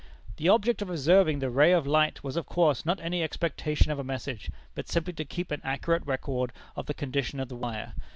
[0.37, 3.99] The object of observing the ray of light was of course not any expectation of
[3.99, 7.93] a message, but simply to keep an accurate record of the condition of the wire.